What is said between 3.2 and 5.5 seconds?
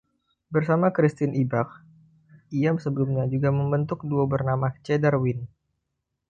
juga membentuk duo bernama Cedar Wind.